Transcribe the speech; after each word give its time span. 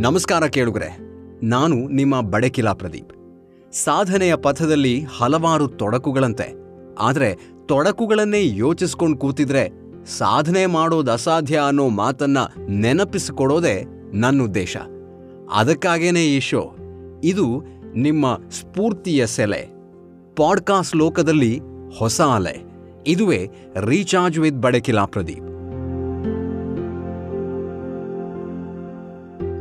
ನಮಸ್ಕಾರ 0.00 0.46
ಕೇಳುಗರೆ, 0.46 0.98
ನಾನು 1.46 1.88
ನಿಮ್ಮ 1.88 2.20
ಬಡಕಿಲಾ 2.20 2.72
ಪ್ರದೀಪ್. 2.72 3.12
ಸಾಧನೆಯ 3.72 4.36
ಪಥದಲ್ಲಿ 4.36 5.04
ಹಲವಾರು 5.16 5.68
ತೊಡಕುಗಳಂತೆ, 5.68 6.54
ಆದರೆ 6.98 7.34
ತೊಡಕುಗಳನ್ನೇ 7.66 8.56
ಯೋಚಿಸ್ಕೊಂಡು 8.56 9.18
ಕೂತಿದ್ರೆ 9.18 9.70
ಸಾಧನೆ 10.06 10.66
ಮಾಡೋದು 10.66 11.12
ಅಸಾಧ್ಯ 11.12 11.58
ಅನ್ನೋ 11.66 11.88
ಮಾತನ್ನ 11.88 12.38
ನೆನಪಿಸಿಕೊಡೋದೇ 12.68 13.84
ನನ್ನ 14.12 14.42
ಉದ್ದೇಶ. 14.42 14.76
ಅದಕ್ಕಾಗೇನೆ 15.52 16.24
ಈ 16.26 16.40
ಶೋ? 16.40 16.76
ಇದು 17.24 17.62
ನಿಮ್ಮ 17.94 18.38
ಸ್ಫೂರ್ತಿಯ 18.50 19.26
ಸೆಲೆ. 19.26 19.68
ಪಾಡ್ಕಾಸ್ಟ್ 20.36 20.96
ಲೋಕದಲ್ಲಿ 20.96 21.60
ಹೊಸ 21.98 22.20
ಅಲೆ. 22.20 22.62
ಇದುವೇ 23.06 23.48
ರೀಚಾರ್ಜ್ 23.80 24.38
ವಿತ್ 24.38 24.56
ಬಡಕಿಲಾ 24.56 25.04
ಪ್ರದೀಪ್. 25.04 25.49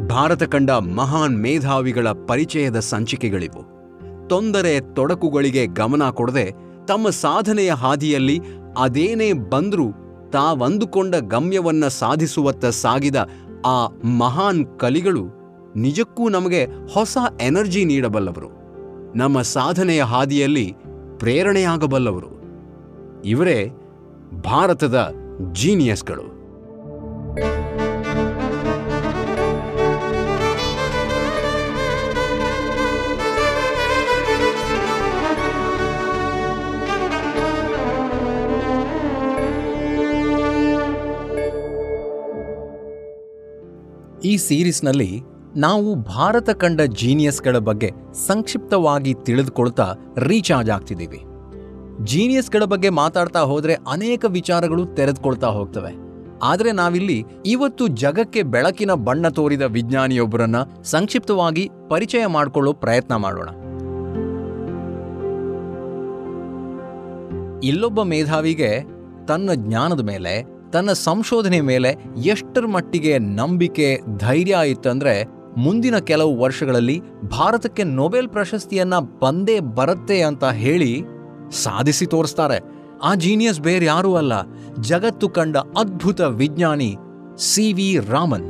ಭಾರತ 0.09 0.43
ಕಂಡ 0.43 0.71
ಮಹಾನ್ 0.71 1.39
ಮೇಧಾವಿಗಳ 1.39 2.07
ಪರಿಚಯದ 2.07 2.79
ಸಂಚಿಕೆಗಳಿವು. 2.79 3.79
ತೊಂದರೆ 4.27 4.95
ತೊಡಕುಗಳಿಗೆ 4.95 5.65
ಗಮನ 5.65 6.09
ಕೊಡದೆ 6.09 6.51
ತಮ್ಮ 6.87 7.09
ಸಾಧನೆಯ 7.09 7.71
ಹಾದಿಯಲ್ಲಿ 7.71 8.39
ಅದೇನೇ 8.77 9.33
ಬಂದರೂ 9.33 9.91
ತಾವಂದುಕೊಂಡ 10.29 11.15
ಗಮ್ಯವನ್ನ 11.15 11.87
ಸಾಧಿಸುವತ್ತ 11.87 12.65
ಸಾಗಿದ 12.65 13.15
ಆ 13.65 13.87
ಮಹಾನ್ 14.17 14.79
ಕಲಿಗಳು 14.79 15.25
ನಿಜಕ್ಕೂ 15.75 16.29
ನಮಗೆ 16.29 16.65
ಹೊಸ 16.65 17.17
ಎನರ್ಜಿ 17.41 17.85
ನೀಡಬಲ್ಲವರು. 17.85 18.49
ನಮ್ಮ 19.17 19.41
ಸಾಧನೆಯ 19.41 20.03
ಹಾದಿಯಲ್ಲಿ 20.03 20.75
ಪ್ರೇರಣೆಯಾಗಬಲ್ಲವರು. 21.17 22.31
ಇವರೇ 23.25 23.69
ಭಾರತದ 24.45 25.13
ಜೀನಿಯಸ್ಗಳು. 25.51 26.39
ಈ 44.29 44.37
ಸೀರೀಸ್ನಲ್ಲಿ 44.37 45.21
ನಾವು 45.57 45.95
ಭಾರತ 45.95 46.49
ಕಂಡ 46.49 46.81
ಜೀನಿಯಸ್ಗಳ 46.81 47.57
ಬಗ್ಗೆ 47.57 47.91
ಸಂಕ್ಷಿಪ್ತವಾಗಿ 48.27 49.13
ತಿಳಿದುಕೊಳ್ತಾ 49.23 49.95
ರೀಚಾರ್ಜ್ 50.17 50.69
ಆಗ್ತಿದ್ದೀವಿ. 50.69 51.23
ಜೀನಿಯಸ್ಗಳ 52.03 52.63
ಬಗ್ಗೆ 52.63 52.89
ಮಾತಾಡ್ತಾ 52.89 53.39
ಹೋದರೆ 53.39 53.73
ಅನೇಕ 53.73 54.25
ವಿಚಾರಗಳು 54.27 54.85
ತೆರೆದುಕೊಳ್ತಾ 54.85 55.47
ಹೋಗ್ತವೆ. 55.47 55.93
ಆದರೆ 56.43 56.71
ನಾವಿಲ್ಲಿ 56.71 57.25
ಇವತ್ತು 57.45 57.87
ಜಗಕ್ಕೆ 57.87 58.43
ಬೆಳಕಿನ 58.43 58.91
ಬಣ್ಣ 58.91 59.27
ತೋರಿದ 59.27 59.61
ವಿಜ್ಞಾನಿಯೊಬ್ಬರನ್ನ 59.61 60.55
ಸಂಕ್ಷಿಪ್ತವಾಗಿ 60.83 61.69
ಪರಿಚಯ 61.89 62.25
ಮಾಡಿಕೊಳ್ಳೋ 62.25 62.73
ಪ್ರಯತ್ನ 62.73 63.15
ಮಾಡೋಣ. 63.15 63.49
ಇಲ್ಲೊಬ್ಬ 67.63 68.03
ಮೇಧಾವಿಗೆ 68.03 68.83
ತನ್ನ 69.27 69.49
ಜ್ಞಾನದ 69.55 69.99
ಮೇಲೆ 69.99 70.58
ತನ್ನ 70.73 70.91
ಸಂಶೋಧನೆ 70.93 71.61
ಮೇಲೆ 71.61 71.95
ಎಷ್ಟರ 72.25 72.65
ಮಟ್ಟಿಗೆ 72.65 73.17
ನಂಬಿಕೆ, 73.17 73.99
ಧೈರ್ಯ 74.17 74.57
ಇತ್ತಂದ್ರೆ 74.67 75.25
ಮುಂದಿನ 75.57 75.97
ಕೆಲವು 75.97 76.39
ವರ್ಷಗಳಲ್ಲಿ 76.39 77.01
ಭಾರತಕ್ಕೆ 77.29 77.83
ನೊಬೆಲ್ 77.83 78.29
ಪ್ರಶಸ್ತಿಯನ್ನ 78.29 78.93
ಬಂದೇ 78.99 79.59
ಬರುತ್ತೆ 79.59 80.21
ಅಂತ 80.21 80.45
ಹೇಳಿ 80.45 81.03
ಸಾಧಿಸಿ 81.51 82.05
ತೋರಿಸ್ತಾರೆ. 82.05 82.59
ಆ 83.03 83.15
ಜೀನಿಯಸ್ 83.15 83.59
ಬೇರೆ 83.59 83.85
ಯಾರೂ 83.85 84.15
ಅಲ್ಲ, 84.15 84.33
ಜಗತ್ತು 84.81 85.29
ಕಂಡ 85.29 85.57
ಅದ್ಭುತ 85.57 86.21
ವಿಜ್ಞಾನಿ 86.21 86.95
ಸಿ 87.37 87.73
ವಿ 87.73 87.99
ರಾಮನ್. 88.09 88.49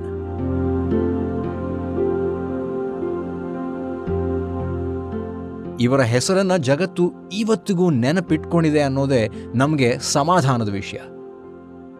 ಇವರ 5.81 6.01
ಹೆಸರನ್ನ 6.01 6.55
ಜಗತ್ತು 6.55 7.03
ಇವತ್ತಿಗೂ 7.33 7.89
ನೆನಪಿಟ್ಕೊಂಡಿದೆ 7.89 8.81
ಅನ್ನೋದೇ 8.81 9.29
ನಮಗೆ 9.55 9.97
ಸಮಾಧಾನದ 9.99 10.69
ವಿಷಯ. 10.69 10.97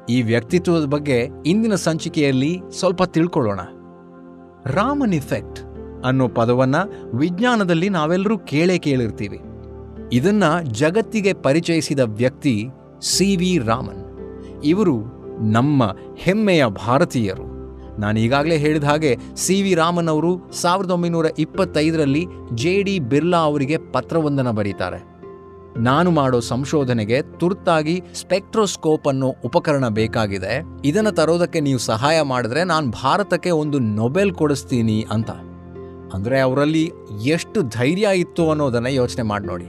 ಈ 0.10 0.22
ವ್ಯಕ್ತಿತ್ವದ 0.22 0.86
ಬಗ್ಗೆ 0.86 1.28
ಇಂದಿನ 1.46 1.76
ಸಂಚಿಕೆಯಲ್ಲಿ 1.76 2.60
ಸ್ವಲ್ಪ 2.80 3.04
ತಿಳ್ಕೊಳ್ಳೋಣ. 3.04 3.60
ರಾಮನ್ 4.66 5.14
ಇಫೆಕ್ಟ್ 5.14 5.60
ಅನ್ನೋ 6.06 6.28
ಪದವನ್ನ 6.28 6.76
ವಿಜ್ಞಾನದಲ್ಲಿ 7.14 7.90
ನಾವೆಲ್ಲರೂ 7.90 8.38
ಕೇಳೇ 8.38 8.78
ಕೇಳಿರ್ತೀವಿ. 8.78 9.40
ಇದನ್ನ 10.14 10.44
ಜಗತ್ತಿಗೆ 10.62 11.34
ಪರಿಚಯಿಸಿದ 11.34 12.00
ವ್ಯಕ್ತಿ 12.00 12.68
ಸಿ 13.02 13.36
ವಿ 13.36 13.58
ರಾಮನ್. 13.58 14.20
ಇವರು 14.64 15.02
ನಮ್ಮ 15.52 15.96
ಹೆಮ್ಮೆಯ 16.18 16.66
ಭಾರತೀಯರು. 16.66 17.44
ನಾನು 18.00 18.20
ಈಗಾಗಲೇ 18.20 18.58
ಹೇಳಿದ 18.58 18.84
ಹಾಗೆ 18.84 19.18
ಸಿ 19.36 19.62
ವಿ 19.62 19.74
ರಾಮನ್ 19.74 20.08
ಅವರು 20.08 20.52
ಸಾವಿರದ 20.52 20.92
ಒಂಬೈನೂರ 20.92 21.26
ಇಪ್ಪತ್ತೈದರಲ್ಲಿ 21.40 22.26
ಜೆ 22.56 22.84
ಡಿ 22.84 23.00
ಬಿರ್ಲಾ 23.00 23.38
ಅವರಿಗೆ 23.38 23.78
ಪತ್ರವೊಂದನ್ನು 23.78 24.54
ಬರೀತಾರೆ. 24.54 25.19
ನಾನು 25.78 26.12
ಮಾಡೋ 26.12 26.40
ಸಂಶೋಧನೆಗೆ 26.40 27.22
ತುರ್ತಾಗಿ 27.22 28.02
ಸ್ಪೆಕ್ಟ್ರೋಸ್ಕೋಪ್ 28.14 29.08
ಅನ್ನೋ 29.08 29.36
ಉಪಕರಣ 29.46 29.88
ಬೇಕಾಗಿದೆ. 29.88 30.64
ಇದನ್ನು 30.86 31.12
ತರೋದಕ್ಕೆ 31.12 31.60
ನೀವು 31.60 31.80
ಸಹಾಯ 31.80 32.22
ಮಾಡಿದ್ರೆ 32.22 32.64
ನಾನು 32.64 32.92
ಭಾರತಕ್ಕೆ 32.92 33.50
ಒಂದು 33.50 33.80
ನೊಬೆಲ್ 33.80 34.34
ಕೊಡಿಸ್ತೀನಿ 34.34 35.08
ಅಂತ. 35.12 35.32
ಅಂದರೆ 36.14 36.40
ಅವರಲ್ಲಿ 36.40 36.92
ಎಷ್ಟು 37.26 37.62
ಧೈರ್ಯ 37.62 38.08
ಇತ್ತು 38.16 38.50
ಅನ್ನೋದನ್ನು 38.50 38.90
ಯೋಚನೆ 38.90 39.24
ಮಾಡಿ 39.24 39.46
ನೋಡಿ. 39.46 39.66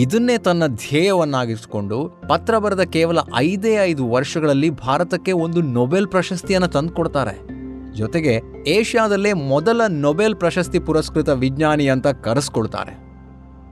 ಇದನ್ನೇ 0.00 0.38
ತನ್ನ 0.38 0.66
ಧ್ಯೇಯವನ್ನಾಗಿಸಿಕೊಂಡು 0.66 2.08
ಪತ್ರ 2.28 2.58
ಬರೆದ 2.58 2.80
ಕೇವಲ 2.80 3.18
ಐದೇ 3.36 3.74
ಐದು 3.74 4.10
ವರ್ಷಗಳಲ್ಲಿ 4.10 4.70
ಭಾರತಕ್ಕೆ 4.70 5.32
ಒಂದು 5.32 5.62
ನೊಬೆಲ್ 5.62 6.06
ಪ್ರಶಸ್ತಿಯನ್ನು 6.06 6.68
ತಂದುಕೊಡ್ತಾರೆ. 6.68 7.62
ಜೊತೆಗೆ 7.96 8.40
ಏಷ್ಯಾದಲ್ಲೇ 8.66 9.32
ಮೊದಲ 9.32 9.80
ನೊಬೆಲ್ 9.88 10.36
ಪ್ರಶಸ್ತಿ 10.36 10.78
ಪುರಸ್ಕೃತ 10.78 11.28
ವಿಜ್ಞಾನಿ 11.28 11.88
ಅಂತ 11.88 12.06
ಕರೆಸ್ಕೊಳ್ತಾರೆ 12.06 13.11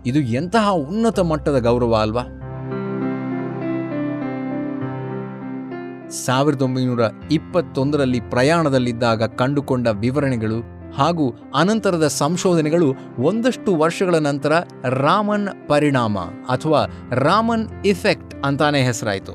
ಇದು 0.06 0.19
ಎಂತಹ 0.19 0.71
ಉನ್ನತ 0.71 1.21
ಮಟ್ಟದ 1.21 1.59
ಗೌರವ 1.59 1.94
ಅಲ್ವಾ? 1.94 2.22
ಸಾವಿರದ 6.11 6.62
ಒಂಬೈನೂರ 6.62 7.00
ಇಪ್ಪತ್ತೊಂದರಲ್ಲಿ 7.31 8.21
ಪ್ರಯಾಣದಲ್ಲಿದ್ದಾಗ 8.21 9.22
ಕಂಡುಕೊಂಡ 9.22 9.88
ವಿವರಣೆಗಳು 9.88 10.81
ಹಾಗೂ 10.94 11.34
ಅನಂತರದ 11.55 12.06
ಸಂಶೋಧನೆಗಳು 12.06 12.94
ಒಂದಷ್ಟು 13.19 13.77
ವರ್ಷಗಳ 13.77 14.15
ನಂತರ 14.15 14.53
ರಾಮನ್ 14.88 15.49
ಪರಿಣಾಮ 15.69 16.19
ಅಥವಾ 16.49 16.87
ರಾಮನ್ 17.15 17.69
ಇಫೆಕ್ಟ್ 17.84 18.34
ಅಂತಾನೆ 18.34 18.82
ಹೆಸರಾಯಿತು. 18.82 19.32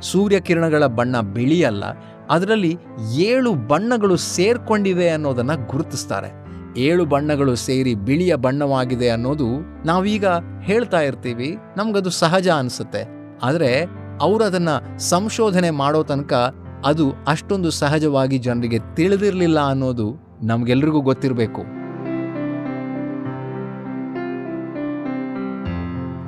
ಸೂರ್ಯಕಿರಣಗಳ 0.00 0.86
ಬಣ್ಣ 0.86 1.20
ಬಿಳಿಯಲ್ಲ, 1.20 1.84
ಅದರಲ್ಲಿ 2.30 2.76
ಏಳು 3.14 3.54
ಬಣ್ಣಗಳು 3.54 4.16
ಸೇರ್ಕೊಂಡಿವೆ 4.16 5.08
ಅನ್ನೋದನ್ನು 5.08 5.66
ಗುರುತಿಸ್ತಾರೆ. 5.66 6.43
ಏಳು 6.76 7.04
ಬಣ್ಣಗಳು 7.04 7.54
ಸೇರಿ 7.54 7.94
ಬಿಳಿಯ 7.94 8.34
ಬಣ್ಣವಾಗಿದೆ 8.34 9.08
ಅನ್ನೋದು 9.08 9.46
ನಾವೀಗ 9.86 10.24
ಹೇಳ್ತಾ 10.60 11.00
ಇರ್ತೀವಿ. 11.00 11.56
ನಮ್ಗದು 11.76 12.10
ಸಹಜ 12.10 12.48
ಅನಿಸುತ್ತೆ. 12.48 13.08
ಆದರೆ 13.42 13.84
ಅವರು 14.20 14.44
ಅದನ್ನ 14.44 14.68
ಸಂಶೋಧನೆ 14.98 15.70
ಮಾಡೋ 15.70 16.02
ತನಕ 16.02 16.54
ಅದು 16.84 17.12
ಅಷ್ಟೊಂದು 17.28 17.70
ಸಹಜವಾಗಿ 17.70 18.38
ಜನರಿಗೆ 18.38 18.78
ತಿಳಿದಿರಲಿಲ್ಲ 18.94 19.60
ಅನ್ನೋದು 19.60 20.14
ನಮಗೆಲ್ರಿಗೂ 20.42 21.00
ಗೊತ್ತಿರಬೇಕು. 21.00 21.60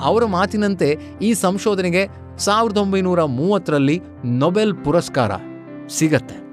ಅವರ 0.02 0.24
ಮಾತಿನಂತೆ 0.24 0.98
ಈ 1.22 1.34
ಸಂಶೋಧನೆಗೆ 1.34 2.08
ಸಾವಿರದ 2.38 2.78
ಒಂಬೈನೂರ 2.78 3.24
ಮೂವತ್ತರಲ್ಲಿ 3.24 4.02
ನೊಬೆಲ್ 4.24 4.74
ಪುರಸ್ಕಾರ 4.74 5.30
ಸಿಗತ್ತೆ. 5.88 6.46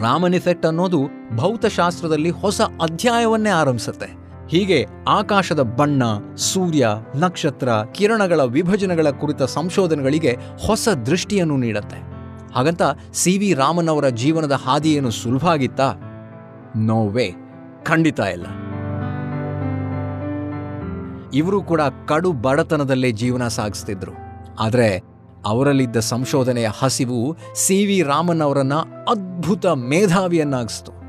ರಾಮನ್ 0.00 0.34
ಇಫೆಕ್ಟ್ 0.34 0.66
ಅನ್ನೋದು 0.66 1.19
ಭೌತಶಾಸ್ತ್ರದಲ್ಲಿ 1.36 2.30
ಹೊಸ 2.30 2.60
ಅಧ್ಯಾಯವನ್ನೇ 2.60 3.50
ಆರಂಭಿಸುತ್ತೆ. 3.50 4.20
ಹೀಗೆ 4.48 4.86
ಆಕಾಶದ 5.08 5.62
ಬಣ್ಣ, 5.62 6.02
ಸೂರ್ಯ, 6.36 6.88
ನಕ್ಷತ್ರ, 7.16 7.68
ಕಿರಣಗಳ 7.92 8.40
ವಿಭಜನೆಗಳ 8.40 9.10
ಕುರಿತ 9.10 9.42
ಸಂಶೋಧನೆಗಳಿಗೆ 9.42 10.38
ಹೊಸ 10.66 10.88
ದೃಷ್ಟಿಯನ್ನು 10.88 11.56
ನೀಡುತ್ತೆ. 11.56 11.96
ಹಾಗಂತ 12.54 12.82
ಸಿ 13.12 13.38
ವಿ 13.38 13.54
ರಾಮನ್ 13.54 13.88
ಅವರ 13.88 14.08
ಜೀವನದ 14.08 14.52
ಹಾದಿಯೇನು 14.52 15.10
ಸುಲಭ 15.10 15.46
ಆಗಿತ್ತಾ? 15.46 15.94
No 16.76 17.08
way. 17.08 17.34
ಖಂಡಿತ 17.82 18.20
ಇಲ್ಲ. 18.20 18.46
ಇವರು 21.34 21.62
ಕೂಡ 21.62 21.80
ಕಡು 22.08 22.32
ಬಡತನದಲ್ಲೇ 22.32 23.10
ಜೀವನ 23.10 23.48
ಸಾಗಿಸ್ತಿದ್ರು. 23.48 24.12
ಆದರೆ 24.60 25.02
ಅವರಲ್ಲಿದ್ದ 25.46 25.96
ಸಂಶೋಧನೆಯ 25.96 26.68
ಹಸಿವು 26.78 27.36
ಸಿ 27.54 27.86
ವಿ 27.86 28.02
ರಾಮನ್ 28.02 28.40
ಅವರನ್ನ 28.40 28.74
ಅದ್ಭುತ 29.10 29.66
ಮೇಧಾವಿಯನ್ನಾಗಿಸ್ತು. 29.66 30.99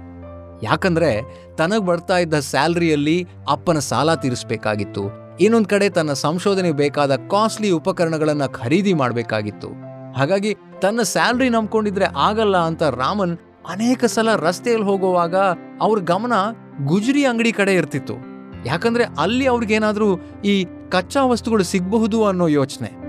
ಯಾಕಂದ್ರೆ 0.63 1.21
ತನಗೆ 1.55 1.85
ಬರ್ತಾ 1.85 2.17
ಇದ್ದ 2.17 2.33
ಸ್ಯಾಲ್ರಿಯಲ್ಲಿ 2.33 3.27
ಅಪ್ಪನ 3.49 3.79
ಸಾಲ 3.79 4.15
ತೀರಿಸಬೇಕಾಗಿತ್ತು. 4.15 5.21
ಇನ್ನೊಂದು 5.37 5.69
ಕಡೆ 5.69 5.89
ತನ್ನ 5.89 6.13
ಸಂಶೋಧನೆಗೆ 6.13 6.75
ಬೇಕಾದ 6.75 7.15
ಕಾಸ್ಟ್ಲಿ 7.15 7.71
ಉಪಕರಣಗಳನ್ನು 7.71 8.53
ಖರೀದಿ 8.53 8.93
ಮಾಡಬೇಕಾಗಿತ್ತು. 8.93 9.67
ಹಾಗಾಗಿ 10.13 10.55
ತನ್ನ 10.81 11.01
ಸ್ಯಾಲ್ರಿ 11.01 11.49
ನಂಬ್ಕೊಂಡಿದ್ರೆ 11.49 12.05
ಆಗಲ್ಲ 12.05 12.57
ಅಂತ 12.57 12.83
ರಾಮನ್ 12.83 13.37
ಅನೇಕ 13.69 14.05
ಸಲ 14.05 14.35
ರಸ್ತೆಯಲ್ಲಿ 14.35 14.87
ಹೋಗುವಾಗ 14.87 15.35
ಅವ್ರ 15.81 15.99
ಗಮನ 15.99 16.33
ಗುಜರಿ 16.85 17.25
ಅಂಗಡಿ 17.25 17.51
ಕಡೆ 17.51 17.73
ಇರ್ತಿತ್ತು. 17.73 18.13
ಯಾಕಂದ್ರೆ 18.65 19.03
ಅಲ್ಲಿ 19.03 19.47
ಅವ್ರಿಗೇನಾದ್ರೂ 19.47 20.19
ಈ 20.45 20.65
ಕಚ್ಚಾ 20.89 21.25
ವಸ್ತುಗಳು 21.25 21.63
ಸಿಗಬಹುದು 21.63 22.25
ಅನ್ನೋ 22.25 22.47
ಯೋಚನೆ. 22.47 23.00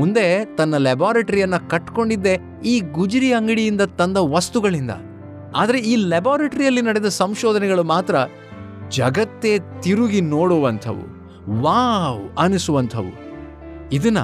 ಮುಂದೆ 0.00 0.44
ತನ್ನ 0.56 0.76
ಲ್ಯಾಬಾರೆಟರಿಯನ್ನ 0.76 1.56
ಕಟ್ಕೊಂಡಿದ್ದೆ 1.56 2.38
ಈ 2.64 2.80
ಗುಜರಿ 2.80 3.32
ಅಂಗಡಿಯಿಂದ 3.32 3.80
ತಂದ 3.80 4.16
ವಸ್ತುಗಳಿಂದ. 4.16 4.90
ಆದರೆ 5.56 5.78
ಈ 5.78 5.96
ಲ್ಯಾಬಾರೆಟರಿಯಲ್ಲಿ 5.96 6.82
ನಡೆದ 6.82 7.08
ಸಂಶೋಧನೆಗಳು 7.08 7.82
ಮಾತ್ರ 7.82 8.14
ಜಗತ್ತೇ 8.88 9.58
ತಿರುಗಿ 9.82 10.20
ನೋಡುವಂಥವು, 10.20 11.04
ವಾವ್ 11.62 12.36
ಅನಿಸುವಂಥವು. 12.38 13.12
ಇದನ್ನ 13.92 14.18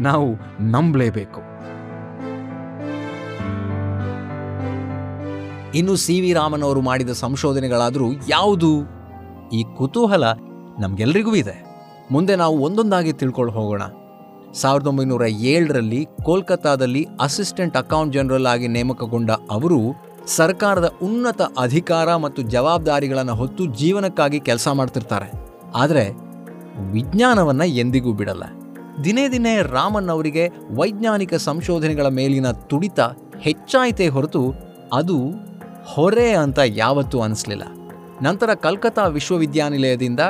ನಾವು 0.00 0.34
ನಂಬಲೇಬೇಕು. 0.60 1.40
ಇನ್ನು 5.74 5.96
ಸಿ 5.96 6.20
ವಿ 6.20 6.32
ರಾಮನ್ 6.32 6.62
ಅವರು 6.62 6.80
ಮಾಡಿದ 6.80 7.10
ಸಂಶೋಧನೆಗಳಾದರೂ 7.10 8.04
ಯಾವುದು? 8.28 8.82
ಈ 9.52 9.64
ಕುತೂಹಲ 9.76 10.32
ನಮಗೆಲ್ರಿಗೂ 10.80 11.34
ಇದೆ. 11.34 11.64
ಮುಂದೆ 12.10 12.36
ನಾವು 12.36 12.58
ಒಂದೊಂದಾಗಿ 12.58 13.12
ತಿಳ್ಕೊಂಡು 13.12 13.52
ಹೋಗೋಣ. 13.52 13.82
ಸಾವಿರದ 14.54 14.86
ಒಂಬೈನೂರ 14.86 15.22
ಏಳರಲ್ಲಿ 15.22 16.06
ಕೋಲ್ಕತ್ತಾದಲ್ಲಿ 16.22 17.06
ಅಸಿಸ್ಟೆಂಟ್ 17.20 17.76
ಅಕೌಂಟ್ 17.76 18.14
ಜನರಲ್ 18.14 18.46
ಆಗಿ 18.46 18.68
ನೇಮಕಗೊಂಡ 18.68 19.30
ಅವರು 19.30 19.80
ಸರ್ಕಾರದ 20.26 20.92
ಉನ್ನತ 21.02 21.42
ಅಧಿಕಾರ 21.58 22.16
ಮತ್ತು 22.16 22.42
ಜವಾಬ್ದಾರಿಗಳನ್ನು 22.42 23.34
ಹೊತ್ತು 23.34 23.64
ಜೀವನಕ್ಕಾಗಿ 23.64 24.40
ಕೆಲಸ 24.40 24.68
ಮಾಡ್ತಿರ್ತಾರೆ. 24.68 25.32
ಆದರೆ 25.74 26.10
ವಿಜ್ಞಾನವನ್ನು 26.92 27.64
ಎಂದಿಗೂ 27.64 28.12
ಬಿಡಲ್ಲ. 28.12 28.42
ದಿನೇ 29.04 29.28
ದಿನೇ 29.28 29.62
ರಾಮನ್ 29.62 30.08
ಅವರಿಗೆ 30.08 30.48
ವೈಜ್ಞಾನಿಕ 30.48 31.34
ಸಂಶೋಧನೆಗಳ 31.34 32.06
ಮೇಲಿನ 32.06 32.50
ತುಡಿತ 32.50 33.00
ಹೆಚ್ಚಾಯಿತೇ 33.40 34.08
ಹೊರತು 34.08 34.54
ಅದು 34.92 35.18
ಹೊರೆ 35.86 36.32
ಅಂತ 36.32 36.58
ಯಾವತ್ತೂ 36.64 37.20
ಅನಿಸ್ಲಿಲ್ಲ. 37.20 37.62
ನಂತರ 38.22 38.54
ಕಲ್ಕತ್ತಾ 38.54 39.06
ವಿಶ್ವವಿದ್ಯಾನಿಲಯದಿಂದ 39.06 40.20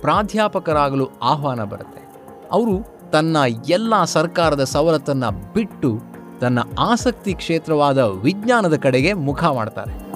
ಪ್ರಾಧ್ಯಾಪಕರಾಗಲು 0.00 1.08
ಆಹ್ವಾನ 1.22 1.64
ಬರುತ್ತೆ. 1.64 2.08
ಅವರು 2.52 2.97
ತನ್ನ 3.12 3.36
ಎಲ್ಲ 3.68 4.04
ಸರ್ಕಾರದ 4.04 4.64
ಸವಲತ್ತನ್ನು 4.64 5.52
ಬಿಟ್ಟು 5.52 5.98
ತನ್ನ 6.40 6.58
ಆಸಕ್ತಿ 6.78 7.34
ಕ್ಷೇತ್ರವಾದ 7.34 7.98
ವಿಜ್ಞಾನದ 7.98 8.76
ಕಡೆಗೆ 8.76 9.12
ಮುಖ 9.12 9.44
ಮಾಡ್ತಾರೆ. 9.44 10.08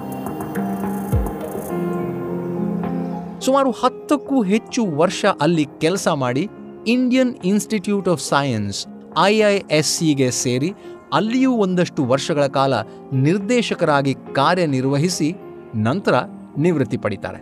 ಸುಮಾರು 3.41 3.71
ಹತ್ತಕ್ಕೂ 3.71 4.43
ಹೆಚ್ಚು 4.43 4.87
ವರ್ಷ 4.87 5.25
ಅಲ್ಲಿ 5.41 5.67
ಕೆಲಸ 5.79 6.09
ಮಾಡಿ 6.09 6.49
Indian 6.87 7.35
Institute 7.45 8.09
of 8.09 8.23
Science 8.23 8.87
I 9.19 9.39
I 9.39 9.61
S 9.71 9.99
ಸಿಗೆ 9.99 10.31
ಸೇರಿ 10.31 10.73
ಅಲ್ಲಿಯೂ 11.13 11.53
ಒಂದಷ್ಟು 11.53 12.05
ವರ್ಷಗಳ 12.05 12.47
ಕಾಲ 12.47 12.75
ನಿರ್ದೇಶಕರಾಗಿ 13.13 14.15
ಕಾರ್ಯನಿರ್ವಹಿಸಿ 14.15 15.35
ನಂತರ 15.75 16.15
ನಿವೃತ್ತಿ 16.59 16.97
ಪಡಿತಾರೆ. 16.97 17.41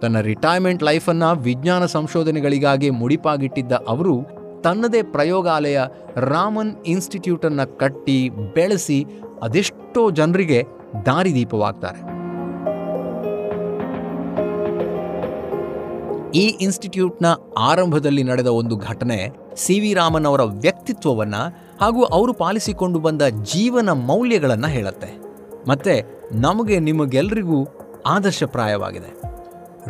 ತನ್ನ 0.00 0.20
ರಿಟೈರ್ಮೆಂಟ್ 0.20 0.82
ಲೈಫನ್ನು 0.82 1.36
ವಿಜ್ಞಾನ 1.36 1.86
ಸಂಶೋಧನೆಗಳಿಗಾಗಿ 1.86 2.90
ಮುಡಿಪಾಗಿಟ್ಟಿದ್ದ 2.90 3.72
ಅವರು 3.72 4.43
ತನ್ನದೇ 4.64 5.02
ಪ್ರಯೋಗಾಲಯ 5.02 5.80
ರಾಮನ್ 6.16 6.76
ಇನ್ಸ್ಟಿಟ್ಯೂಟನ್ನು 6.86 7.78
ಕಟ್ಟಿ 7.78 8.30
ಬೆಳೆಸಿ 8.54 9.04
ಅದೆಷ್ಟೋ 9.42 10.10
ಜನರಿಗೆ 10.10 10.62
ದಾರಿದೀಪವಾಗ್ತಾರೆ 11.06 12.14
ಈ 16.30 16.46
ಇನ್ಸ್ಟಿಟ್ಯೂಟ್ನ 16.60 17.26
ಆರಂಭದಲ್ಲಿ 17.58 18.22
ನಡೆದ 18.22 18.46
ಒಂದು 18.46 18.76
ಘಟನೆ 18.76 19.18
ಸಿ 19.56 19.80
ವಿ 19.80 19.94
ರಾಮನ್ 19.94 20.26
ಅವರ 20.26 20.42
ವ್ಯಕ್ತಿತ್ವವನ್ನು 20.42 21.42
ಹಾಗೂ 21.80 22.04
ಅವರು 22.04 22.32
ಪಾಲಿಸಿಕೊಂಡು 22.32 22.98
ಬಂದ 22.98 23.22
ಜೀವನ 23.22 23.90
ಮೌಲ್ಯಗಳನ್ನು 23.90 24.66
ಹೇಳುತ್ತೆ. 24.66 25.10
ಮತ್ತೆ 25.68 26.02
ನಮಗೆ 26.32 26.78
ನಿಮಗೆಲ್ಲರಿಗೂ 26.78 27.66
ಆದರ್ಶಪ್ರಾಯವಾಗಿದೆ. 28.06 29.10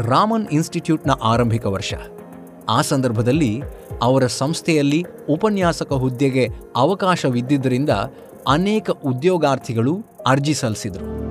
ರಾಮನ್ 0.08 0.46
ಇನ್ಸ್ಟಿಟ್ಯೂಟ್ನ 0.52 1.10
ಆರಂಭಿಕ 1.10 1.66
ವರ್ಷ. 1.66 1.94
ಆ 2.68 2.80
ಸಂದರ್ಭದಲ್ಲಿ 2.80 3.62
ಅವರ 4.04 4.26
ಸಂಸ್ಥೆಯಲ್ಲಿ 4.26 5.04
ಉಪನ್ಯಾಸಕ 5.30 5.92
ಹುದ್ದೆಗೆ 5.92 6.48
ಅವಕಾಶವಿದ್ದರಿಂದ 6.76 7.90
ಅನೇಕ 8.48 8.90
ಉದ್ಯೋಗಾರ್ಥಿಗಳು 8.90 9.98
ಅರ್ಜಿ 10.26 10.54
ಸಲ್ಲಿಸಿದರು. 10.54 11.24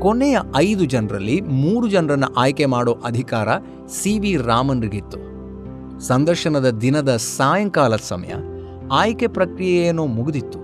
ಕೊನೆಯ 0.00 0.38
ಐದು 0.56 0.84
ಜನರಲ್ಲಿ 0.84 1.40
ಮೂರು 1.40 1.88
ಜನರನ್ನು 1.88 2.34
ಆಯ್ಕೆ 2.34 2.66
ಮಾಡೋ 2.66 2.92
ಅಧಿಕಾರ 3.04 3.48
ಸಿ 3.88 4.18
ವಿ 4.18 4.36
ರಾಮನ್ರಿಗಿತ್ತು. 4.36 5.18
ಸಂದರ್ಶನದ 6.00 6.70
ದಿನದ 6.70 7.16
ಸಾಯಂಕಾಲದ 7.16 7.98
ಸಮಯ 8.02 8.32
ಆಯ್ಕೆ 8.92 9.26
ಪ್ರಕ್ರಿಯೆಯೇನೋ 9.26 10.06
ಮುಗಿದಿತ್ತು. 10.06 10.60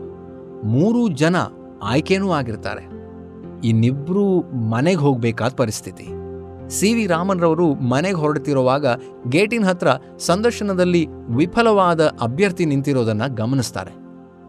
ಮೂರು 0.66 1.08
ಜನ 1.08 1.36
ಆಯ್ಕೆನೂ 1.82 2.32
ಆಗಿರ್ತಾರೆ. 2.32 2.84
ಇನ್ನಿಬ್ಬರೂ 3.68 4.40
ಮನೆಗೆ 4.70 5.00
ಹೋಗಬೇಕಾದ 5.00 5.52
ಪರಿಸ್ಥಿತಿ. 5.56 6.21
ಸಿ 6.76 6.88
ವಿ 6.94 7.04
ರಾಮನ್ರವರು 7.06 7.66
ಮನೆಗೆ 7.92 8.18
ಹೊರಡ್ತಿರುವಾಗ 8.22 8.86
ಗೇಟಿನ 9.28 9.64
ಹತ್ರ 9.64 9.88
ಸಂದರ್ಶನದಲ್ಲಿ 10.26 11.02
ವಿಫಲವಾದ 11.36 12.02
ಅಭ್ಯರ್ಥಿ 12.20 12.64
ನಿಂತಿರೋದನ್ನು 12.64 13.28
ಗಮನಿಸ್ತಾರೆ. 13.34 13.92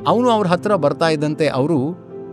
ಅವನು 0.08 0.30
ಅವ್ರ 0.30 0.48
ಹತ್ರ 0.48 0.75
ಬರ್ತಾ 0.86 1.10
ಇದ್ದಂತೆ 1.10 1.48
ಅವರು 1.60 1.80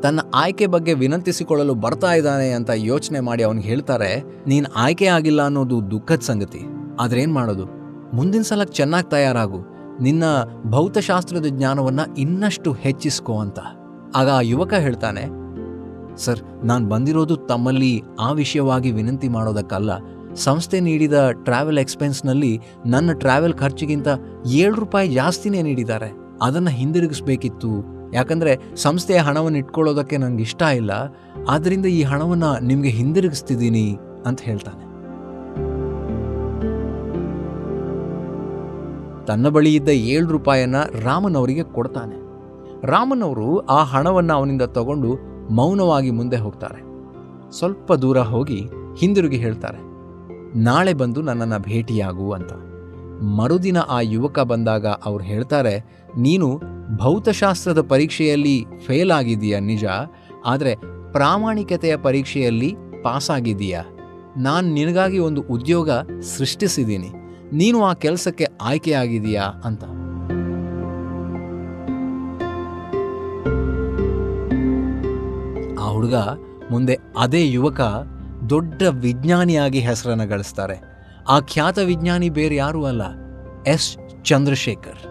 ತನ್ನ 0.03 0.21
ಆಯ್ಕೆ 0.35 0.67
ಬಗ್ಗೆ 0.67 0.93
ವಿನಂತಿಸಿಕೊಳ್ಳಲು 0.95 1.75
ಬರ್ತಾ 1.85 2.13
ಇದ್ದಾನೆ 2.13 2.49
ಅಂತ 2.51 2.71
ಯೋಚನೆ 2.91 3.21
ಮಾಡಿ 3.21 3.43
ಅವನಿಗೆ 3.43 3.69
ಹೇಳ್ತಾರೆ, 3.69 4.11
ನೀನು 4.47 4.67
ಆಯ್ಕೆ 4.77 5.07
ಆಗಿಲ್ಲ 5.07 5.41
ಅನ್ನೋದು 5.43 5.79
ದುಃಖದ 5.91 6.23
ಸಂಗತಿ. 6.23 6.63
ಆದ್ರೇನ್ 7.01 7.33
ಮಾಡೋದು? 7.33 7.67
ಮುಂದಿನ 8.17 8.43
ಸಲ 8.43 8.65
ಚೆನ್ನಾಗಿ 8.79 9.09
ತಯಾರಾಗು. 9.11 9.61
ನಿನ್ನ 10.03 10.25
ಭೌತಶಾಸ್ತ್ರದ 10.71 11.49
ಜ್ಞಾನವನ್ನು 11.49 12.05
ಇನ್ನಷ್ಟು 12.17 12.73
ಹೆಚ್ಚಿಸ್ಕೋ 12.85 13.35
ಅಂತ. 13.39 13.59
ಆಗ 14.17 14.29
ಆ 14.29 14.41
ಯುವಕ 14.53 14.73
ಹೇಳ್ತಾನೆ 14.87 15.25
ಸರ್, 16.17 16.65
ನಾನು 16.65 16.89
ಬಂದಿರೋದು 16.89 17.37
ತಮ್ಮಲ್ಲಿ 17.37 18.03
ಆ 18.21 18.33
ವಿಷಯವಾಗಿ 18.33 18.91
ವಿನಂತಿ 18.91 19.29
ಮಾಡೋದಕ್ಕಲ್ಲ. 19.29 19.91
ಸಂಸ್ಥೆ 20.35 20.81
ನೀಡಿದ 20.81 21.29
ಟ್ರಾವೆಲ್ 21.31 21.79
ಎಕ್ಸ್ಪೆನ್ಸ್ನಲ್ಲಿ 21.79 22.61
ನನ್ನ 22.87 23.13
ಟ್ರಾವೆಲ್ 23.13 23.55
ಖರ್ಚಿಗಿಂತ 23.55 24.09
ಏಳು 24.47 24.75
ರೂಪಾಯಿ 24.75 25.09
ಜಾಸ್ತಿನೇ 25.09 25.63
ನೀಡಿದ್ದಾರೆ. 25.63 26.13
ಅದನ್ನು 26.43 26.71
ಹಿಂದಿರುಗಿಸ್ಬೇಕಿತ್ತು. 26.71 28.01
ಯಾಕಂದರೆ 28.15 28.77
ಸಂಸ್ಥೆಯ 28.77 29.17
ಹಣವನ್ನು 29.17 29.59
ಇಟ್ಕೊಳ್ಳೋದಕ್ಕೆ 29.59 30.17
ನನಗೆ 30.17 30.43
ಇಷ್ಟ 30.43 30.63
ಇಲ್ಲ. 30.63 30.91
ಆದ್ದರಿಂದ 31.49 31.87
ಈ 31.87 32.03
ಹಣವನ್ನು 32.03 32.65
ನಿಮಗೆ 32.65 32.89
ಹಿಂದಿರುಗಿಸ್ತಿದ್ದೀನಿ 32.89 33.99
ಅಂತ 34.27 34.41
ಹೇಳ್ತಾನೆ. 34.41 34.91
ತನ್ನ 39.25 39.49
ಬಳಿ 39.49 39.75
ಇದ್ದ 39.75 39.89
ಏಳು 39.89 40.29
ರೂಪಾಯಿಯನ್ನು 40.29 41.05
ರಾಮನವರಿಗೆ 41.05 41.63
ಕೊಡ್ತಾನೆ. 41.63 42.17
ರಾಮನವರು 42.87 43.59
ಆ 43.59 43.83
ಹಣವನ್ನು 43.83 44.35
ಅವನಿಂದ 44.35 44.63
ತಗೊಂಡು 44.63 45.30
ಮೌನವಾಗಿ 45.51 46.11
ಮುಂದೆ 46.11 46.37
ಹೋಗ್ತಾರೆ. 46.37 46.81
ಸ್ವಲ್ಪ 47.59 47.93
ದೂರ 48.03 48.19
ಹೋಗಿ 48.33 48.61
ಹಿಂದಿರುಗಿ 49.01 49.37
ಹೇಳ್ತಾರೆ, 49.37 49.81
ನಾಳೆ 50.65 50.93
ಬಂದು 50.95 51.21
ನನ್ನನ್ನು 51.23 51.59
ಭೇಟಿಯಾಗು 51.63 52.27
ಅಂತ. 52.33 52.53
ಮರುದಿನ 53.39 53.79
ಆ 53.89 53.99
ಯುವಕ 54.13 54.39
ಬಂದಾಗ 54.51 54.87
ಅವ್ರು 55.05 55.25
ಹೇಳ್ತಾರೆ, 55.25 55.75
ನೀನು 56.17 56.49
ಭೌತಶಾಸ್ತ್ರದ 56.97 57.81
ಪರೀಕ್ಷೆಯಲ್ಲಿ 57.81 58.57
ಫೇಲ್ 58.87 59.11
ಆಗಿದೀಯ 59.11 59.57
ನಿಜ, 59.71 59.85
ಆದರೆ 60.47 60.75
ಪ್ರಾಮಾಣಿಕತೆಯ 61.13 61.95
ಪರೀಕ್ಷೆಯಲ್ಲಿ 61.97 62.71
ಪಾಸ್ 63.03 63.31
ಆಗಿದೀಯಾ 63.31 63.83
ನಾನು 64.39 64.67
ನಿನಗಾಗಿ 64.75 65.19
ಒಂದು 65.19 65.41
ಉದ್ಯೋಗ 65.51 65.91
ಸೃಷ್ಟಿಸಿದ್ದೀನಿ. 66.37 67.11
ನೀನು 67.53 67.79
ಆ 67.85 67.93
ಕೆಲಸಕ್ಕೆ 68.05 68.47
ಆಯ್ಕೆಯಾಗಿದೀಯಾ 68.63 69.47
ಅಂತ. 69.65 69.85
ಹುಡುಗ 76.01 76.15
ಮುಂದೆ 76.71 76.99
ಅದೇ 77.19 77.51
ಯುವಕ 77.51 77.81
ದೊಡ್ಡ 78.51 78.83
ವಿಜ್ಞಾನಿಯಾಗಿ 78.83 79.79
ಹೆಸರನ್ನು 79.79 80.29
ಗಳಿಸ್ತಾರೆ. 80.29 80.81
ಆ 81.29 81.41
ಖ್ಯಾತ 81.41 81.79
ವಿಜ್ಞಾನಿ 81.79 82.31
ಬೇರೆ 82.31 82.57
ಯಾರೂ 82.57 82.85
ಅಲ್ಲ? 82.85 83.03
ಎಸ್. 83.67 83.97
ಚಂದ್ರಶೇಖರ್. 84.25 85.11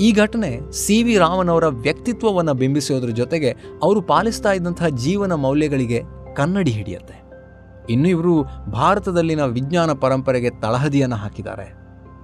ಈ 0.00 0.12
ಘಟನೆ 0.12 0.72
ಸಿ. 0.72 1.02
ವಿ. 1.02 1.18
ರಾಮನ್ 1.18 1.48
ಅವರ 1.48 1.66
ವ್ಯಕ್ತಿತ್ವವನ್ನು 1.66 2.54
ಬಿಂಬಿಸೋದ್ರ 2.54 3.08
ಜೊತೆಗೆ 3.08 3.56
ಅವರು 3.82 4.02
ಪಾಲಿಸ್ತಾ 4.02 4.52
ಇದ್ದಂತಹ 4.52 4.88
ಜೀವನ 4.88 5.32
ಮೌಲ್ಯಗಳಿಗೆ 5.32 6.02
ಕನ್ನಡಿ 6.36 6.70
ಹಿಡಿಯುತ್ತೆ. 6.70 7.22
ಇನ್ನು 7.90 8.08
ಇವರು 8.08 8.42
ಭಾರತದಲ್ಲಿನ 8.70 9.44
ವಿಜ್ಞಾನ 9.44 9.92
ಪರಂಪರೆಗೆ 9.92 10.50
ತಳಹದಿಯನ್ನು 10.50 11.16
ಹಾಕಿದ್ದಾರೆ. 11.16 11.74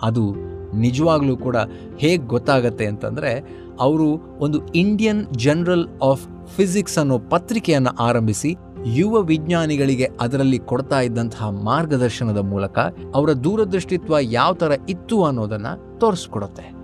ಅದು 0.02 0.34
ನಿಜವಾಗ್ಲೂ 0.76 1.36
ಕೂಡ 1.36 1.56
ಹೇಗೆ 1.98 2.16
ಗೊತ್ತಾಗತ್ತೆ 2.16 2.86
ಅಂತಂದರೆ, 2.86 3.62
ಅವರು 3.80 4.38
ಒಂದು 4.38 4.66
ಇಂಡಿಯನ್ 4.66 5.26
ಜನರಲ್ 5.32 5.88
ಆಫ್ 6.02 6.41
ಫಿಸಿಕ್ಸ್ 6.56 6.98
ಅನ್ನೋ 6.98 7.18
ಪತ್ರಿಕೆಯನ್ನು 7.18 7.90
ಆರಂಭಿಸಿ 7.90 8.56
ಯುವ 8.86 9.22
ವಿಜ್ಞಾನಿಗಳಿಗೆ 9.22 10.10
ಅದರಲ್ಲಿ 10.20 10.58
ಕೊಡ್ತಾ 10.58 11.00
ಇದ್ದಂತಹ 11.00 11.50
ಮಾರ್ಗದರ್ಶನದ 11.50 12.38
ಮೂಲಕ 12.38 12.78
ಅವರ 13.14 13.30
ದೂರದೃಷ್ಟಿತ್ವ 13.32 14.14
ಯಾವ 14.20 14.52
ಥರ 14.54 14.72
ಇತ್ತು 14.88 15.24
ಅನ್ನೋದನ್ನು 15.24 15.98
ತೋರಿಸ್ಕೊಡುತ್ತೆ. 15.98 16.82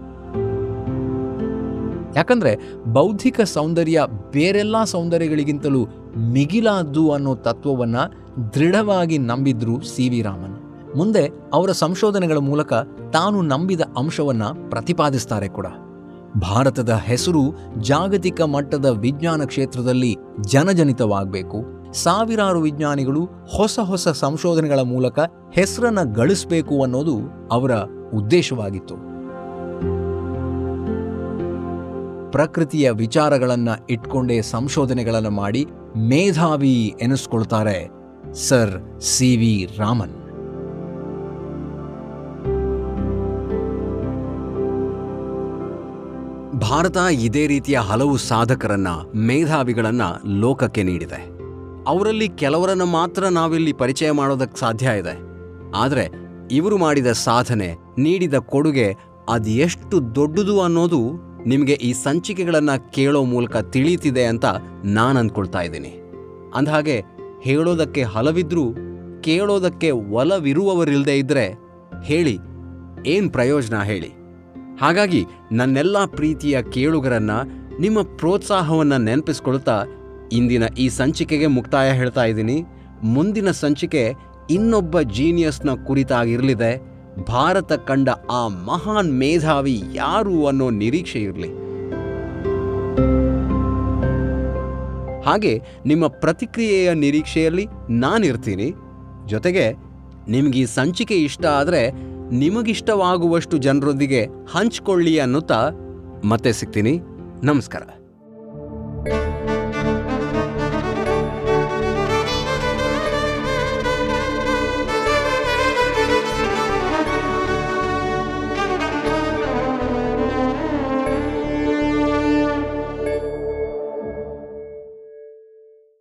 ಯಾಕಂದ್ರೆ 2.17 2.59
ಬೌದ್ಧಿಕ 2.93 3.41
ಸೌಂದರ್ಯ 3.41 4.03
ಬೇರೆಲ್ಲ 4.33 4.85
ಸೌಂದರ್ಯಗಳಿಗಿಂತಲೂ 4.85 5.87
ಮಿಗಿಲಾದ್ದು 6.17 7.13
ಅನ್ನೋ 7.13 7.35
ತತ್ವವನ್ನ 7.35 7.97
ದೃಢವಾಗಿ 8.55 9.19
ನಂಬಿದ್ರು 9.19 9.81
ಸಿ 9.81 10.09
ವಿ 10.09 10.23
ರಾಮನ್. 10.23 10.57
ಮುಂದೆ 10.97 11.31
ಅವರ 11.53 11.73
ಸಂಶೋಧನೆಗಳ 11.73 12.37
ಮೂಲಕ 12.37 12.73
ತಾನು 13.13 13.43
ನಂಬಿದ 13.43 13.81
ಅಂಶವನ್ನ 13.99 14.43
ಪ್ರತಿಪಾದಿಸ್ತಾರೆ 14.71 15.49
ಕೂಡ. 15.49 15.67
ಭಾರತದ 16.37 16.91
ಹೆಸರು 16.91 17.57
ಜಾಗತಿಕ 17.81 18.43
ಮಟ್ಟದ 18.43 18.87
ವಿಜ್ಞಾನ 18.87 19.45
ಕ್ಷೇತ್ರದಲ್ಲಿ 19.45 20.17
ಜನಜನಿತವಾಗಬೇಕು. 20.41 21.65
ಸಾವಿರಾರು 21.93 22.61
ವಿಜ್ಞಾನಿಗಳು 22.61 23.29
ಹೊಸ 23.57 23.79
ಹೊಸ 23.83 24.09
ಸಂಶೋಧನೆಗಳ 24.09 24.79
ಮೂಲಕ 24.79 25.19
ಹೆಸರನ್ನು 25.53 26.13
ಗಳಿಸಬೇಕು 26.13 26.83
ಅನ್ನೋದು 26.83 27.49
ಅವರ 27.53 27.73
ಉದ್ದೇಶವಾಗಿತ್ತು. 28.15 28.95
ಪ್ರಕೃತಿಯ 32.31 32.91
ವಿಚಾರಗಳನ್ನು 32.91 33.87
ಇಟ್ಕೊಂಡೇ 33.91 34.43
ಸಂಶೋಧನೆಗಳನ್ನು 34.43 35.31
ಮಾಡಿ 35.31 35.67
ಮೇಧಾವಿ 35.97 36.95
ಎನಿಸ್ಕೊಳ್ತಾರೆ 37.01 37.91
sir 38.35 39.01
C 39.01 39.37
V 39.37 39.69
Raman. 39.79 40.28
Bharata 46.69 46.97
ಇದೇ 47.11 47.47
ರೀತಿಯ 47.47 47.79
ಹಲವು 47.79 48.17
ಸಾಧಕರನ್ನ, 48.17 48.89
ಮೇಧಾವಿಗಳನ್ನ 49.15 50.03
ಲೋಕಕ್ಕೆ 50.27 50.83
ನೀಡಿದೆ. 50.83 51.27
ಅವರಲ್ಲಿ 51.87 52.29
ಕೆಲವರನ್ನ 52.29 52.83
ಮಾತ್ರ 52.83 53.25
ನಾವಿಲ್ಲಿ 53.25 53.73
ಪರಿಚಯ 53.73 54.11
ಮಾಡೋದಕ್ಕೆ 54.11 54.61
ಸಾಧ್ಯ 54.61 54.91
ಇದೆ. 54.99 55.19
ಆದರೆ, 55.77 56.09
ಇವರು 56.51 56.79
ಮಾಡಿದ 56.79 57.07
ಸಾಧನೆ, 57.07 57.75
ನೀಡಿದ 57.99 58.35
ಕೊಡುಗೆ 58.35 58.97
ಅದು 59.29 59.51
ಎಷ್ಟು 59.51 60.15
ದೊಡ್ಡದು 60.15 60.63
ಅನ್ನೋದು 60.63 61.01
ನಿಮಗೆ 61.47 61.73
ಈ 61.73 61.93
ಸಂಚಿಕೆಗಳನ್ನು 61.93 62.93
ಕೇಳೋ 62.93 63.25
ಮೂಲಕ 63.25 63.57
ತಿಳಿಯುತ್ತಿದೆ 63.57 64.25
ಅಂತ 64.25 64.45
ನಾನು 64.85 65.19
ಅಂದ್ಕೊಳ್ತಾ 65.19 65.61
ಇದ್ದೀನಿ. 65.61 66.01
ಅಂದಹಾಗೆ, 66.55 67.03
ಹೇಳೋದಕ್ಕೆ 67.43 68.03
ಹಲವಿದ್ರೂ, 68.03 68.65
ಕೇಳೋದಕ್ಕೆ 69.21 69.91
ಒಲವಿರುವವರಿಲ್ಲದೆ 69.91 71.19
ಇದ್ದರೆ 71.19 71.59
ಹೇಳಿ, 72.03 72.39
ಏನು 73.07 73.31
ಪ್ರಯೋಜನ 73.31 73.83
ಹೇಳಿ. 73.83 74.18
ಹಾಗಾಗಿ 74.81 75.27
ನನ್ನೆಲ್ಲ 75.53 76.05
ಪ್ರೀತಿಯ 76.05 76.63
ಕೇಳುಗರನ್ನ 76.63 77.31
ನಿಮ್ಮ 77.81 78.03
ಪ್ರೋತ್ಸಾಹವನ್ನು 78.03 78.99
ನೆನಪಿಸ್ಕೊಳ್ತಾ 78.99 79.85
ಇಂದಿನ 80.33 80.63
ಈ 80.79 80.89
ಸಂಚಿಕೆಗೆ 80.89 81.47
ಮುಕ್ತಾಯ 81.47 81.93
ಹೇಳ್ತಾ 81.93 82.25
ಇದ್ದೀನಿ. 82.25 82.65
ಮುಂದಿನ 83.05 83.51
ಸಂಚಿಕೆ 83.51 84.15
ಇನ್ನೊಬ್ಬ 84.51 85.01
ಜೀನಿಯಸ್ನ 85.01 85.71
ಕುರಿತಾಗಿರಲಿದೆ. 85.87 86.73
ಭಾರತ 87.29 87.73
ಕಂಡ 87.73 88.09
ಆ 88.31 88.49
ಮಹಾನ್ 88.49 89.19
ಮೇಧಾವಿ 89.19 89.83
ಯಾರು 89.95 90.47
ಅನ್ನೋ 90.47 90.71
ನಿರೀಕ್ಷೆ 90.71 91.21
ಇರಲಿ. 91.23 91.51
ಹಾಗೆ 95.23 95.63
ನಿಮ್ಮ 95.87 96.07
ಪ್ರತಿಕ್ರಿಯೆಯ 96.07 96.95
ನಿರೀಕ್ಷೆಯಲ್ಲಿ 96.95 97.67
ನಾನಿರ್ತೀನಿ. 97.91 98.75
ಜೊತೆಗೆ 99.27 99.73
ನಿಮಗೆ 100.29 100.59
ಈ 100.59 100.65
ಸಂಚಿಕೆ 100.65 101.15
ಇಷ್ಟ 101.15 101.47
ಆದರೆ 101.47 101.83
ನಿಮಗಿಷ್ಟವಾಗುವಷ್ಟು 102.33 103.59
ಜನರೊಂದಿಗೆ 103.59 104.25
ಹಂಚ್ಕೊಳ್ಳಿ 104.25 105.19
ಅನ್ನುತ್ತಾ 105.19 105.71
ಮತ್ತೆ 106.25 106.53
ಸಿಗ್ತೀನಿ. 106.53 107.01
ನಮಸ್ಕಾರ. 107.43 107.83